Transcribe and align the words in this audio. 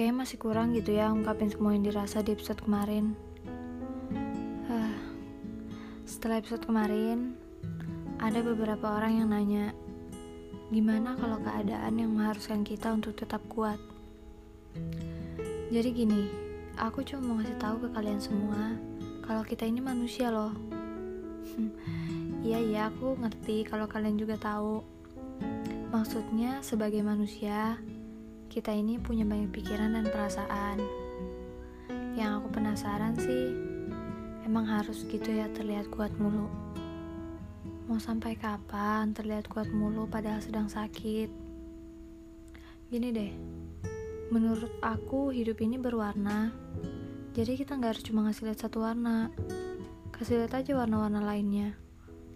Kayaknya 0.00 0.16
masih 0.16 0.40
kurang 0.40 0.72
gitu 0.72 0.96
ya 0.96 1.12
ungkapin 1.12 1.52
semua 1.52 1.76
yang 1.76 1.84
dirasa 1.84 2.24
di 2.24 2.32
episode 2.32 2.56
kemarin. 2.64 3.12
Uh, 4.64 4.96
setelah 6.08 6.40
episode 6.40 6.64
kemarin, 6.64 7.36
ada 8.16 8.40
beberapa 8.40 8.96
orang 8.96 9.20
yang 9.20 9.28
nanya, 9.28 9.76
gimana 10.72 11.20
kalau 11.20 11.36
keadaan 11.44 12.00
yang 12.00 12.16
mengharuskan 12.16 12.64
kita 12.64 12.96
untuk 12.96 13.12
tetap 13.12 13.44
kuat? 13.52 13.76
Jadi 15.68 15.92
gini, 15.92 16.32
aku 16.80 17.04
cuma 17.04 17.20
mau 17.20 17.36
ngasih 17.44 17.60
tahu 17.60 17.84
ke 17.84 17.88
kalian 17.92 18.24
semua 18.24 18.80
kalau 19.28 19.44
kita 19.44 19.68
ini 19.68 19.84
manusia 19.84 20.32
loh. 20.32 20.56
Iya 22.40 22.56
iya, 22.56 22.80
aku 22.88 23.20
ngerti 23.20 23.68
kalau 23.68 23.84
kalian 23.84 24.16
juga 24.16 24.40
tahu. 24.40 24.80
Maksudnya 25.92 26.64
sebagai 26.64 27.04
manusia, 27.04 27.76
kita 28.50 28.74
ini 28.74 28.98
punya 28.98 29.22
banyak 29.22 29.54
pikiran 29.54 29.94
dan 29.94 30.10
perasaan. 30.10 30.82
Yang 32.18 32.42
aku 32.42 32.48
penasaran 32.50 33.14
sih, 33.14 33.54
emang 34.42 34.66
harus 34.66 35.06
gitu 35.06 35.30
ya 35.30 35.46
terlihat 35.54 35.86
kuat 35.94 36.10
mulu. 36.18 36.50
Mau 37.86 38.02
sampai 38.02 38.34
kapan 38.34 39.14
terlihat 39.14 39.46
kuat 39.46 39.70
mulu 39.70 40.10
padahal 40.10 40.42
sedang 40.42 40.66
sakit? 40.66 41.30
Gini 42.90 43.08
deh, 43.14 43.30
menurut 44.34 44.74
aku 44.82 45.30
hidup 45.30 45.62
ini 45.62 45.78
berwarna, 45.78 46.50
jadi 47.30 47.54
kita 47.54 47.78
nggak 47.78 47.90
harus 47.94 48.02
cuma 48.02 48.26
ngasih 48.26 48.50
lihat 48.50 48.66
satu 48.66 48.82
warna. 48.82 49.30
Kasih 50.10 50.42
lihat 50.42 50.58
aja 50.58 50.74
warna-warna 50.74 51.22
lainnya. 51.22 51.78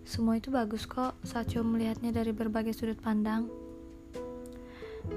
Semua 0.06 0.38
itu 0.38 0.54
bagus 0.54 0.86
kok 0.86 1.18
saat 1.26 1.50
coba 1.50 1.74
melihatnya 1.74 2.14
dari 2.14 2.30
berbagai 2.30 2.70
sudut 2.70 3.02
pandang. 3.02 3.63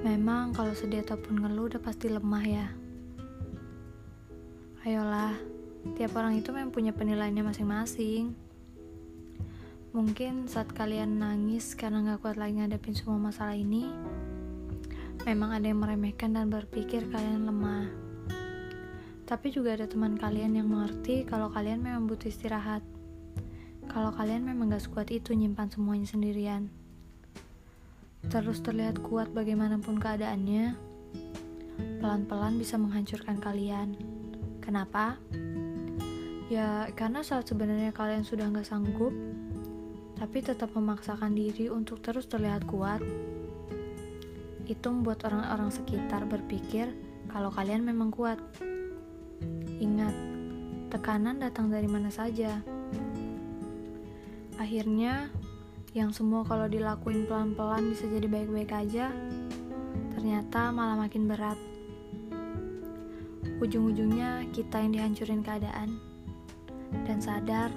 Memang 0.03 0.51
kalau 0.51 0.75
sedih 0.75 1.03
ataupun 1.03 1.39
ngeluh 1.39 1.71
udah 1.71 1.81
pasti 1.83 2.11
lemah 2.11 2.43
ya. 2.43 2.67
Ayolah, 4.83 5.35
tiap 5.95 6.15
orang 6.19 6.39
itu 6.39 6.51
memang 6.51 6.71
punya 6.71 6.91
penilaiannya 6.91 7.43
masing-masing. 7.43 8.35
Mungkin 9.95 10.51
saat 10.51 10.71
kalian 10.75 11.19
nangis 11.19 11.75
karena 11.75 12.03
gak 12.03 12.23
kuat 12.23 12.35
lagi 12.35 12.59
ngadepin 12.59 12.95
semua 12.95 13.17
masalah 13.17 13.55
ini, 13.55 13.87
memang 15.23 15.55
ada 15.55 15.65
yang 15.67 15.79
meremehkan 15.79 16.35
dan 16.35 16.51
berpikir 16.51 17.07
kalian 17.07 17.47
lemah. 17.47 17.87
Tapi 19.27 19.51
juga 19.51 19.75
ada 19.75 19.87
teman 19.87 20.15
kalian 20.15 20.55
yang 20.55 20.67
mengerti 20.71 21.27
kalau 21.27 21.51
kalian 21.51 21.83
memang 21.83 22.07
butuh 22.07 22.31
istirahat 22.31 22.83
kalau 23.87 24.11
kalian 24.13 24.43
memang 24.43 24.69
gak 24.69 24.85
sekuat 24.85 25.09
itu 25.09 25.33
nyimpan 25.33 25.71
semuanya 25.71 26.05
sendirian. 26.05 26.69
Terus 28.27 28.59
terlihat 28.59 28.99
kuat 28.99 29.31
bagaimanapun 29.31 29.99
keadaannya, 29.99 30.75
pelan-pelan 32.03 32.59
bisa 32.59 32.75
menghancurkan 32.75 33.39
kalian. 33.39 33.95
Kenapa? 34.59 35.15
Ya, 36.51 36.91
karena 36.95 37.23
saat 37.23 37.47
sebenarnya 37.47 37.95
kalian 37.95 38.27
sudah 38.27 38.51
gak 38.51 38.67
sanggup, 38.67 39.15
tapi 40.19 40.43
tetap 40.43 40.71
memaksakan 40.75 41.35
diri 41.35 41.71
untuk 41.71 42.03
terus 42.03 42.27
terlihat 42.27 42.67
kuat, 42.67 42.99
itu 44.67 44.87
membuat 44.91 45.23
orang-orang 45.27 45.71
sekitar 45.71 46.27
berpikir 46.27 46.91
kalau 47.31 47.51
kalian 47.51 47.83
memang 47.83 48.11
kuat. 48.11 48.39
Ingat, 49.79 50.15
tekanan 50.91 51.39
datang 51.39 51.71
dari 51.71 51.87
mana 51.87 52.11
saja 52.11 52.59
Akhirnya, 54.57 55.29
yang 55.97 56.13
semua 56.13 56.45
kalau 56.45 56.69
dilakuin 56.69 57.25
pelan-pelan 57.25 57.89
bisa 57.89 58.05
jadi 58.05 58.29
baik-baik 58.29 58.69
aja, 58.69 59.09
ternyata 60.13 60.69
malah 60.69 60.93
makin 60.93 61.25
berat. 61.25 61.57
Ujung-ujungnya 63.57 64.45
kita 64.53 64.77
yang 64.77 64.93
dihancurin 64.93 65.41
keadaan. 65.41 65.97
Dan 67.01 67.17
sadar, 67.17 67.73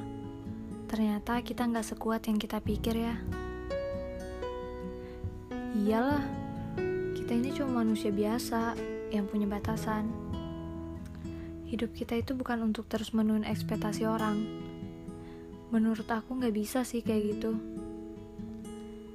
ternyata 0.84 1.40
kita 1.40 1.64
nggak 1.64 1.96
sekuat 1.96 2.28
yang 2.28 2.36
kita 2.36 2.60
pikir 2.60 3.00
ya. 3.00 3.16
Iyalah, 5.80 6.20
kita 7.16 7.32
ini 7.32 7.56
cuma 7.56 7.80
manusia 7.80 8.12
biasa 8.12 8.76
yang 9.08 9.24
punya 9.24 9.48
batasan. 9.48 10.12
Hidup 11.64 11.96
kita 11.96 12.20
itu 12.20 12.36
bukan 12.36 12.68
untuk 12.68 12.84
terus 12.84 13.16
menuhin 13.16 13.48
ekspektasi 13.48 14.04
orang, 14.04 14.60
Menurut 15.70 16.10
aku 16.10 16.34
nggak 16.34 16.50
bisa 16.50 16.82
sih 16.82 16.98
kayak 16.98 17.38
gitu. 17.38 17.54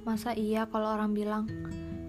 Masa 0.06 0.38
iya 0.38 0.70
kalau 0.70 0.86
orang 0.86 1.10
bilang, 1.18 1.50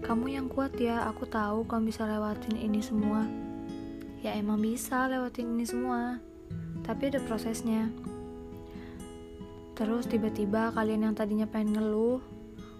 kamu 0.06 0.38
yang 0.38 0.46
kuat 0.46 0.78
ya, 0.78 1.02
aku 1.10 1.26
tahu 1.26 1.66
kamu 1.66 1.90
bisa 1.90 2.06
lewatin 2.06 2.54
ini 2.54 2.78
semua. 2.78 3.26
Ya 4.22 4.38
emang 4.38 4.62
bisa 4.62 5.10
lewatin 5.10 5.58
ini 5.58 5.66
semua, 5.66 6.22
tapi 6.86 7.10
ada 7.10 7.18
prosesnya. 7.26 7.90
Terus 9.74 10.06
tiba-tiba 10.06 10.70
kalian 10.78 11.10
yang 11.10 11.14
tadinya 11.18 11.50
pengen 11.50 11.74
ngeluh, 11.74 12.22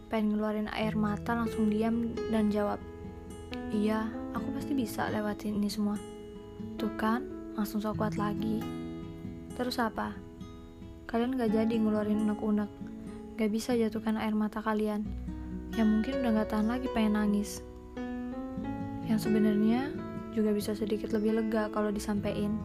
pengen 0.07 0.39
ngeluarin 0.39 0.71
air 0.71 0.95
mata 0.95 1.35
langsung 1.35 1.67
diam 1.67 2.15
dan 2.31 2.55
jawab, 2.55 2.79
iya, 3.75 4.07
aku 4.39 4.55
pasti 4.55 4.71
bisa 4.79 5.11
lewatin 5.11 5.59
ini 5.59 5.67
semua. 5.67 5.99
Tuh 6.79 6.95
kan, 6.95 7.27
langsung 7.59 7.83
so 7.83 7.91
kuat 7.91 8.15
lagi. 8.15 8.63
Terus 9.59 9.83
apa? 9.83 10.15
Kalian 11.11 11.35
gak 11.35 11.51
jadi 11.59 11.75
ngeluarin 11.75 12.23
unek-unek. 12.23 12.88
Gak 13.39 13.55
bisa 13.55 13.79
jatuhkan 13.79 14.19
air 14.19 14.35
mata 14.35 14.59
kalian. 14.59 15.07
Yang 15.79 15.89
mungkin 15.95 16.15
udah 16.27 16.43
gak 16.43 16.51
tahan 16.51 16.67
lagi 16.75 16.91
pengen 16.91 17.15
nangis. 17.15 17.63
Yang 19.07 19.31
sebenarnya 19.31 19.95
juga 20.35 20.51
bisa 20.51 20.75
sedikit 20.75 21.15
lebih 21.15 21.39
lega 21.39 21.71
kalau 21.71 21.95
disampaikan 21.95 22.59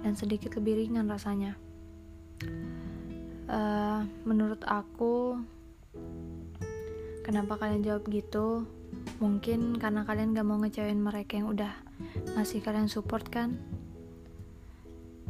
dan 0.00 0.16
sedikit 0.16 0.56
lebih 0.56 0.80
ringan 0.80 1.12
rasanya. 1.12 1.60
Uh, 3.52 4.08
menurut 4.24 4.64
aku, 4.64 5.44
kenapa 7.20 7.60
kalian 7.60 7.84
jawab 7.84 8.08
gitu? 8.08 8.64
Mungkin 9.20 9.76
karena 9.76 10.08
kalian 10.08 10.32
gak 10.32 10.48
mau 10.48 10.56
ngecewain 10.56 11.04
mereka 11.04 11.36
yang 11.36 11.52
udah 11.52 11.76
ngasih 12.32 12.64
kalian 12.64 12.88
support 12.88 13.28
kan? 13.28 13.60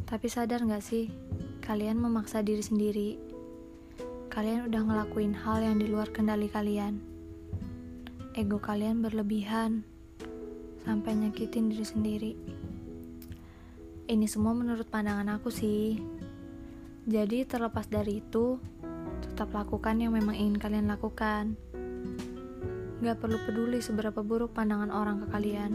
Tapi 0.07 0.31
sadar 0.31 0.63
gak 0.63 0.87
sih, 0.87 1.11
kalian 1.59 1.99
memaksa 1.99 2.39
diri 2.39 2.63
sendiri. 2.63 3.28
Kalian 4.29 4.69
udah 4.69 4.81
ngelakuin 4.85 5.33
hal 5.33 5.57
yang 5.65 5.81
di 5.81 5.89
luar 5.89 6.13
kendali 6.13 6.53
kalian. 6.53 7.01
Ego 8.37 8.61
kalian 8.61 9.01
berlebihan 9.01 9.81
sampai 10.85 11.17
nyakitin 11.17 11.73
diri 11.73 11.81
sendiri. 11.81 12.33
Ini 14.05 14.29
semua 14.29 14.53
menurut 14.53 14.85
pandangan 14.85 15.33
aku 15.33 15.49
sih. 15.49 15.97
Jadi 17.09 17.41
terlepas 17.49 17.89
dari 17.89 18.21
itu, 18.21 18.61
tetap 19.25 19.49
lakukan 19.49 19.97
yang 19.97 20.13
memang 20.13 20.37
ingin 20.37 20.61
kalian 20.61 20.93
lakukan. 20.93 21.57
Gak 23.01 23.17
perlu 23.17 23.41
peduli 23.49 23.81
seberapa 23.81 24.21
buruk 24.21 24.53
pandangan 24.53 24.93
orang 24.93 25.25
ke 25.25 25.27
kalian. 25.33 25.71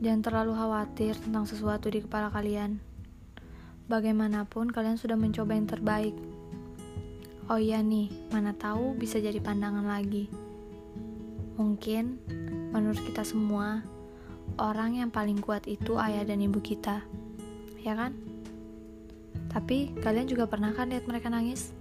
Jangan 0.00 0.24
terlalu 0.24 0.56
khawatir 0.56 1.20
tentang 1.20 1.44
sesuatu 1.44 1.92
di 1.92 2.00
kepala 2.00 2.32
kalian 2.32 2.93
Bagaimanapun 3.84 4.72
kalian 4.72 4.96
sudah 4.96 5.12
mencoba 5.12 5.52
yang 5.52 5.68
terbaik. 5.68 6.16
Oh 7.52 7.60
iya 7.60 7.84
nih, 7.84 8.08
mana 8.32 8.56
tahu 8.56 8.96
bisa 8.96 9.20
jadi 9.20 9.36
pandangan 9.44 9.84
lagi. 9.84 10.32
Mungkin 11.60 12.16
menurut 12.72 12.96
kita 13.04 13.20
semua, 13.28 13.84
orang 14.56 15.04
yang 15.04 15.12
paling 15.12 15.36
kuat 15.36 15.68
itu 15.68 16.00
ayah 16.00 16.24
dan 16.24 16.40
ibu 16.40 16.64
kita. 16.64 17.04
Ya 17.84 17.92
kan? 17.92 18.16
Tapi 19.52 19.92
kalian 20.00 20.32
juga 20.32 20.48
pernah 20.48 20.72
kan 20.72 20.88
lihat 20.88 21.04
mereka 21.04 21.28
nangis? 21.28 21.76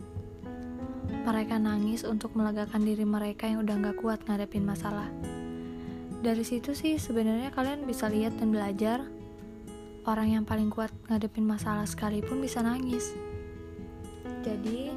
Mereka 1.23 1.55
nangis 1.55 2.03
untuk 2.03 2.35
melegakan 2.35 2.83
diri 2.83 3.07
mereka 3.07 3.47
yang 3.47 3.63
udah 3.63 3.79
gak 3.79 4.03
kuat 4.03 4.19
ngadepin 4.27 4.67
masalah. 4.67 5.07
Dari 6.19 6.43
situ 6.43 6.75
sih 6.75 6.99
sebenarnya 6.99 7.55
kalian 7.55 7.87
bisa 7.87 8.11
lihat 8.11 8.35
dan 8.35 8.51
belajar 8.51 9.07
orang 10.03 10.35
yang 10.35 10.43
paling 10.43 10.67
kuat 10.67 10.91
ngadepin 11.07 11.47
masalah 11.47 11.87
sekalipun 11.87 12.43
bisa 12.43 12.59
nangis. 12.59 13.15
Jadi, 14.43 14.91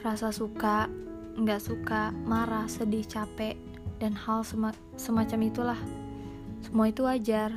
rasa 0.00 0.32
suka, 0.32 0.88
nggak 1.36 1.60
suka, 1.60 2.12
marah, 2.24 2.64
sedih, 2.68 3.04
capek, 3.04 3.56
dan 4.00 4.16
hal 4.16 4.42
sema 4.42 4.72
semacam 4.96 5.40
itulah. 5.46 5.80
Semua 6.64 6.88
itu 6.88 7.04
wajar. 7.04 7.52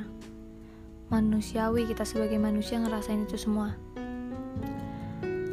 Manusiawi 1.08 1.86
kita 1.86 2.02
sebagai 2.02 2.36
manusia 2.36 2.82
ngerasain 2.82 3.24
itu 3.24 3.38
semua. 3.38 3.78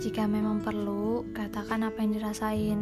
Jika 0.04 0.28
memang 0.28 0.60
perlu, 0.60 1.24
katakan 1.32 1.88
apa 1.88 2.04
yang 2.04 2.12
dirasain. 2.18 2.80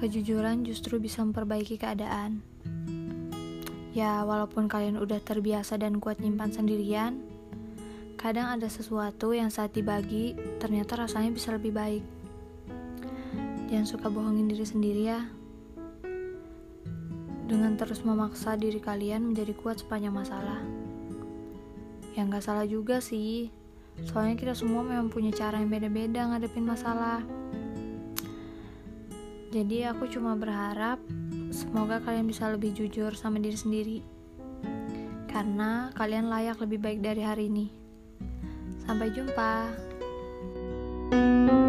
Kejujuran 0.00 0.64
justru 0.64 0.96
bisa 0.96 1.20
memperbaiki 1.20 1.76
keadaan. 1.76 2.40
Ya, 3.94 4.26
walaupun 4.26 4.66
kalian 4.66 4.98
udah 4.98 5.22
terbiasa 5.22 5.78
dan 5.78 6.02
kuat 6.02 6.18
nyimpan 6.18 6.50
sendirian, 6.50 7.22
kadang 8.18 8.50
ada 8.50 8.66
sesuatu 8.66 9.30
yang 9.30 9.54
saat 9.54 9.70
dibagi 9.70 10.34
ternyata 10.58 10.98
rasanya 10.98 11.30
bisa 11.30 11.54
lebih 11.54 11.70
baik. 11.70 12.02
Jangan 13.70 13.86
suka 13.86 14.10
bohongin 14.10 14.50
diri 14.50 14.66
sendiri 14.66 15.02
ya. 15.06 15.22
dengan 17.44 17.76
terus 17.76 18.00
memaksa 18.02 18.56
diri 18.56 18.80
kalian 18.80 19.30
menjadi 19.30 19.52
kuat 19.54 19.84
sepanjang 19.84 20.16
masalah. 20.16 20.58
Ya 22.16 22.24
nggak 22.24 22.44
salah 22.44 22.64
juga 22.64 23.04
sih, 23.04 23.52
soalnya 24.08 24.38
kita 24.38 24.54
semua 24.56 24.80
memang 24.80 25.12
punya 25.12 25.30
cara 25.34 25.60
yang 25.60 25.68
beda-beda 25.68 26.24
ngadepin 26.30 26.64
masalah. 26.64 27.20
Jadi 29.54 29.86
aku 29.86 30.10
cuma 30.10 30.34
berharap 30.34 30.98
semoga 31.54 32.02
kalian 32.02 32.26
bisa 32.26 32.50
lebih 32.50 32.74
jujur 32.74 33.14
sama 33.14 33.38
diri 33.38 33.54
sendiri. 33.54 33.98
Karena 35.30 35.94
kalian 35.94 36.26
layak 36.26 36.58
lebih 36.58 36.82
baik 36.82 36.98
dari 36.98 37.22
hari 37.22 37.46
ini. 37.46 37.70
Sampai 38.82 39.14
jumpa. 39.14 39.70
thank 41.14 41.52
you 41.52 41.63